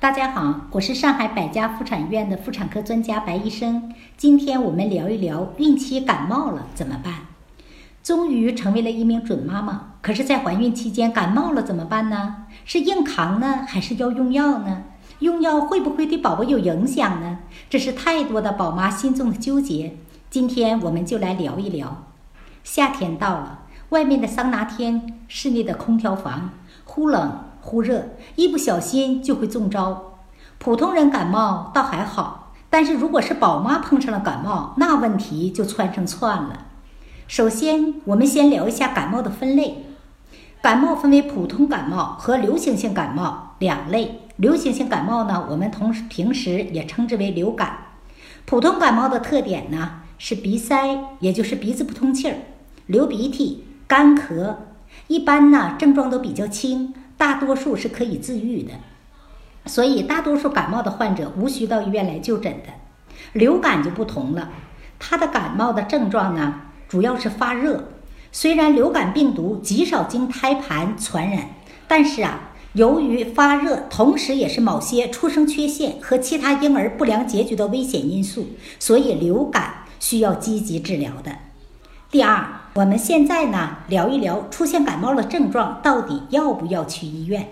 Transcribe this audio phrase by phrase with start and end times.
[0.00, 3.92] 大家好，我是上海百家妇产医院的妇产科专家白医生。
[4.16, 7.14] 今天我们聊一聊孕期感冒了怎么办。
[8.04, 12.46] 终于成为了一名准妈妈，可是，在怀孕期间感冒了怎么办呢？
[12.64, 14.84] 是硬扛呢，还是要用药呢？
[15.18, 17.40] 用药会不会对宝宝有影响呢？
[17.68, 19.96] 这是太多的宝妈心中的纠结。
[20.30, 22.04] 今天我们就来聊一聊。
[22.62, 26.50] 夏天到了，外面的桑拿天，室内的空调房，
[26.84, 27.40] 忽冷。
[27.60, 30.18] 忽热，一不小心就会中招。
[30.58, 36.66] 普通人感冒倒还好，但是如果是宝妈碰上了感冒，那问题就窜上窜了。
[37.26, 39.84] 首先，我们先聊一下感冒的分类。
[40.60, 44.22] 感冒分为普通感冒和流行性感冒两类。
[44.36, 47.78] 流行性感冒呢，我们同时平时也称之为流感。
[48.44, 52.36] 普通感冒的特点呢是鼻塞，也就是鼻子不通气儿，
[52.86, 54.56] 流鼻涕、干咳，
[55.06, 56.94] 一般呢症状都比较轻。
[57.18, 58.72] 大多数是可以自愈的，
[59.66, 62.72] 所以大多数感冒的患者无需到医院来就诊的。
[63.32, 64.50] 流感就不同了，
[64.98, 67.88] 它的感冒的症状呢，主要是发热。
[68.30, 71.50] 虽然流感病毒极少经胎盘传染，
[71.88, 78.46] 但是啊，由于发热，同时也是某些出生缺陷和其他婴儿不良结局的危险因素，
[78.78, 81.32] 所以流感需要积极治疗的。
[82.10, 82.46] 第二。
[82.72, 87.48] 我们现在呢聊一聊出现感冒的症状到底要不要去医院？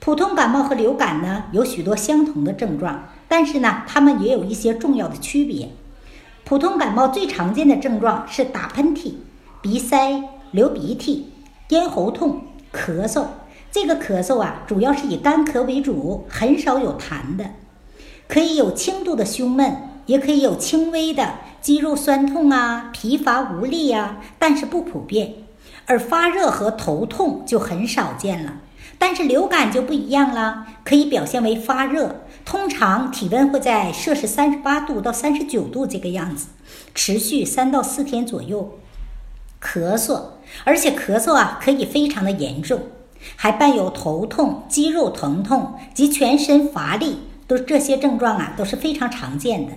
[0.00, 5.70] 普通感冒和流感呢有许多相同的症状，但是呢它们也有一些重要的区别。
[6.44, 9.14] 普通感冒最常见的症状是打喷嚏、
[9.60, 11.30] 鼻塞、流鼻涕、
[11.68, 13.26] 咽喉痛、咳嗽。
[13.70, 17.50] 这个咳嗽啊主要是以干咳为主，很少有痰的，
[18.28, 19.90] 可以有轻度的胸闷。
[20.06, 25.34] 也可以有轻微的肌肉酸痛啊、疲乏无力啊，但是不普遍。
[25.86, 28.60] 而发热和头痛就很少见了。
[28.98, 36.46] 但是流感就不一样了，可以表现为发热，通常体温会在摄氏三十八度到三十九度这个样子，
[36.94, 38.78] 持续三到四天左右。
[39.60, 40.20] 咳嗽，
[40.64, 42.82] 而且咳嗽啊可以非常的严重，
[43.36, 49.72] 还伴有头痛、肌肉疼痛及全身乏力，都这些症状啊都是非常常见的。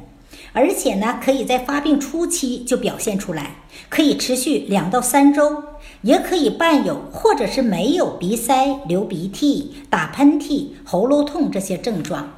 [0.57, 3.57] 而且呢，可以在发病初期就表现出来，
[3.89, 5.63] 可以持续两到三周，
[6.01, 12.31] 也可以伴有或者是没有鼻塞、流鼻涕、打喷嚏、喉咙痛这些症状。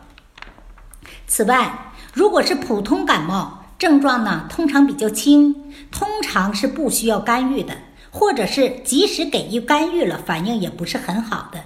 [1.27, 5.55] 此外，如果是普通感冒，症状呢通常比较轻，
[5.89, 7.73] 通常是不需要干预的，
[8.11, 11.61] 或者是即使给予干预了，反应也不是很好的。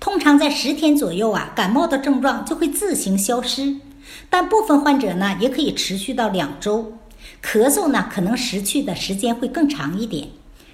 [0.00, 3.76] 通常在十天左右啊，感冒的症状就会自行消失。
[4.30, 6.92] 但部分患者呢，也可以持续到两周，
[7.42, 10.28] 咳嗽呢，可能持续的时间会更长一点。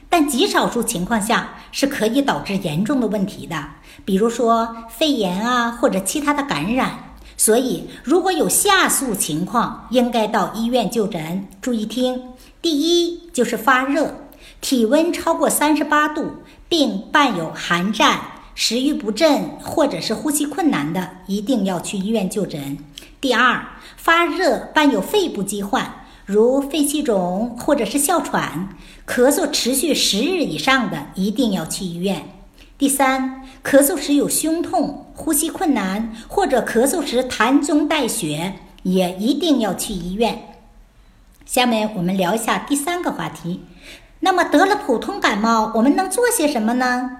[0.09, 3.62] 但极少数情况下是可以导致严重的问题的，
[4.04, 7.04] 比如说肺炎啊，或者其他的感染。
[7.37, 11.47] 所以，如果有下述情况，应该到医院就诊。
[11.60, 12.20] 注意听：
[12.60, 14.12] 第一，就是发热，
[14.60, 16.32] 体温超过三十八度，
[16.69, 18.19] 并伴有寒战、
[18.56, 22.76] 食欲不振或者是呼吸困难的，一定要去医院就诊。
[23.21, 28.69] 第二，发热伴有肺部疾患，如肺气肿或者是哮喘，
[29.09, 32.31] 咳嗽持续十日以上的，一定要去医院。
[32.79, 40.55] 第三，咳嗽时有胸痛、呼吸困难，或者咳嗽时痰中带血，也一定要去医院。
[41.45, 43.65] 下面我们聊一下第三个话题。
[44.21, 47.18] 那么得了普通感冒，我们能做些什么呢？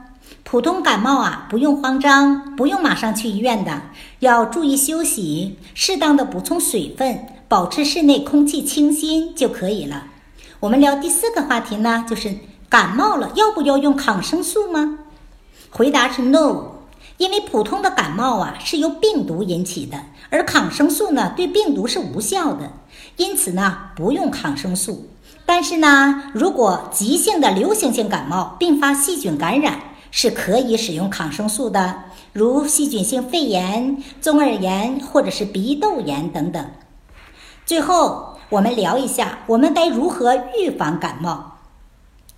[0.51, 3.83] 普通感冒啊，不用慌张，不用马上去医院的，
[4.21, 10.05] 要注意休息，适当的补充水分，保持室内空气清新就可以了。
[10.61, 12.35] 我们聊第四个话题呢，就是
[12.71, 15.01] 感冒了要不要用抗生素吗？
[15.69, 16.63] 回答是 no，
[17.19, 19.99] 因为普通的感冒啊是由病毒引起的，
[20.31, 22.73] 而抗生素呢对病毒是无效的，
[23.19, 25.11] 因此呢不用抗生素。
[25.45, 29.81] 但是呢，如果急性的流行性感冒并发细菌感染，
[30.11, 36.65] 是可以使用抗生素的，如细菌性肺炎、中耳炎或者是鼻窦炎等等。
[37.67, 41.56] 最后，我们聊一下我们该如何预防感冒。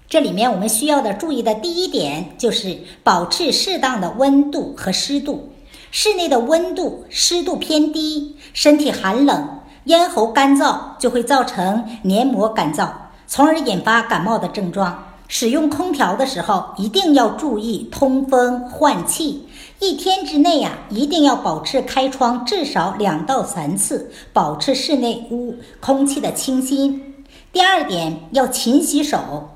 [0.09, 5.53] 这里面我们需要的注意的第一点就是保持适当的温度和湿度。
[5.93, 12.89] 室内的温度、湿度偏低，身体寒冷、咽喉干燥，就会造成黏膜干燥，
[13.27, 15.10] 从而引发感冒的症状。
[15.33, 19.47] 使用空调的时候，一定要注意通风换气。
[19.79, 27.25] 一天之内呀，一定要保持开窗至少两到三次，保持室内屋空气的清新。
[27.53, 29.51] 第二点，要勤洗手。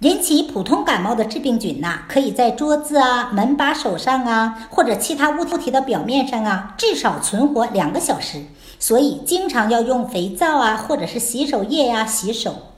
[0.00, 8.42] 引起普通感冒的致病菌呐，可以在桌子啊、门把手上啊，或者其他物体的表面上啊，至少存活两个小时。
[8.80, 12.71] 所以，经常要用肥皂啊，或者是洗手液呀洗手。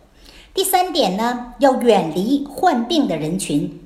[0.54, 3.80] 第三点呢，要远离患病的人群。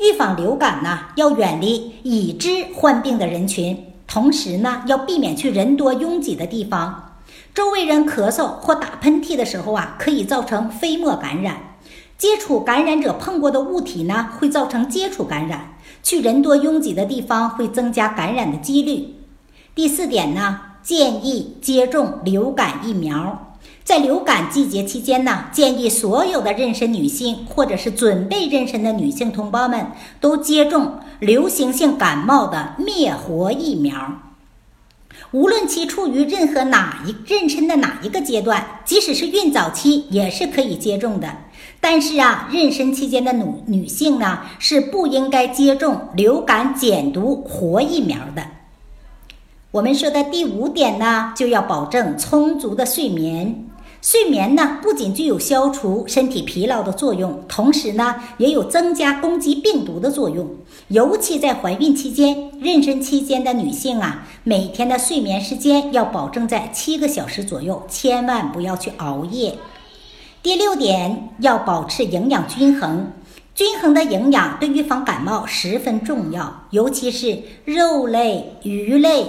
[0.00, 7.20] 预防流感呢，要远离已知患病的人群，同时呢，要避免去人多拥挤的地方。
[7.54, 11.76] 周围人咳嗽或打喷嚏的时候啊，可以造成飞沫感染。
[12.16, 15.76] 接触感染者碰过的物体呢，会造成接触感染。
[16.02, 19.14] 去人多拥挤的地方会增加感染的几率。
[19.72, 23.47] 第四点呢，建议接种流感疫苗。
[23.88, 29.86] 在流感季节期间呢，建议所有的妊娠女性或者是准备妊娠的女性同胞们
[30.20, 34.20] 都接种流行性感冒的灭活疫苗。
[35.30, 41.34] 无论其处于任何哪一妊娠的哪一个阶段，即使是孕早期也是可以接种的。
[41.80, 48.42] 但是啊，妊娠期间的女女性呢是不应该接种流感减毒活疫苗的。
[49.70, 53.64] 我们说的第五点呢，就要保证充足的睡眠。
[54.00, 60.48] 睡眠呢，不仅具有消除身体疲劳的作用，同时呢，也有增加攻击病毒的作用。
[60.86, 69.58] 尤其在怀孕期间、妊娠期间的女性啊，每天的睡眠时间要保证在七个小时左右，千万不要去熬夜。
[70.42, 73.12] 第六点，要保持营养均衡。
[73.54, 79.26] 均衡的营养对预防感冒十分重要，尤其是肉类、鱼类。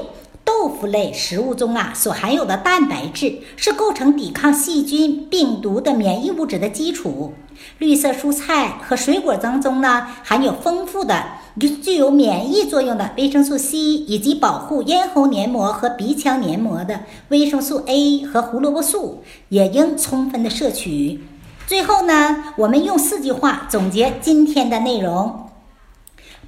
[0.49, 7.35] 豆腐类食物中啊，所含有的蛋白质是构成抵抗细菌、病毒的免疫物质的基础。
[7.77, 11.23] 绿色蔬菜和水果当中呢，含有丰富的
[11.59, 21.21] 具有免疫作用的维生素 C，以及保护咽喉黏膜和鼻腔黏膜的维生素 A 和胡萝卜素，也应充分的摄取。
[21.67, 25.47] 最后呢，我们用四句话总结今天的内容：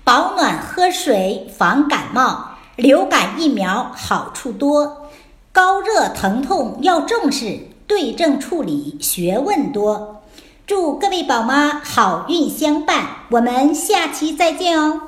[0.03, 2.50] 保暖喝水，防感冒。
[2.81, 5.05] 流感疫苗好处多，
[5.51, 10.23] 高热疼痛要重视，对症处理学问多。
[10.65, 14.99] 祝各位宝妈好运相伴，我们下期再见哦。